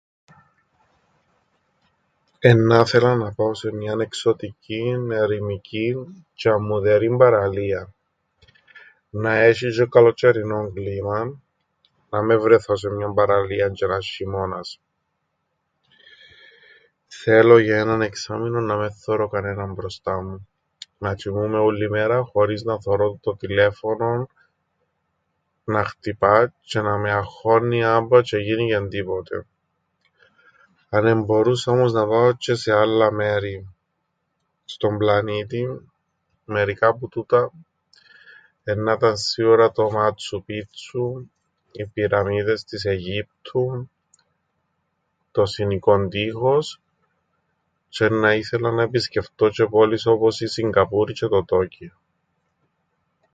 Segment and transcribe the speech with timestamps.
[2.39, 7.93] Εννά 'θελα να πάω σε μιαν εξωτικήν, ερημικήν τζ̆αι αμμουδερήν παραλίαν.
[9.09, 11.41] Να έσ̆ει τζ̆αι καλοτζ̆αιρινόν κλίμαν.
[12.09, 14.79] Να μεν βρεθώ σε παραλίαν τζ̆αι να 'ν' σ̆ειμώνας.
[17.07, 20.47] Θέλω για έναν εξάμηνον να μεν θωρώ κανέναν μπροστά μου.
[20.97, 24.27] Να τζ̆οιμούμαι ούλλη μέρα χωρίς θωρώ το τηλέφωνον
[25.63, 29.45] να χτυπά τζ̆αι να με αγχώννει άμπα τζ̆αι εγίνηκεν τίποτε.
[30.93, 33.73] Αν εμπορούσα όμως να πάω τζ̆αι σε άλλα μέρη
[34.65, 35.91] στον πλανήτην,
[36.45, 37.51] μερικά που τούτα
[38.63, 41.29] εννά ήταν σίουρα το Μάτσου Πίτσου,
[41.71, 43.89] οι πυραμίδες της Αιγύπτου,
[45.31, 46.79] το Σινικον Τοίχος,
[47.91, 51.95] τζ̆αι εννά ήθελα να επισκεφτώ πόλεις όπως η Σιγκαπούρη τζ̆αι το Τόκιον.